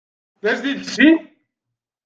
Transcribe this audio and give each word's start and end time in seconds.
D 0.41 0.43
ajdid 0.51 0.79
kečči? 0.83 1.09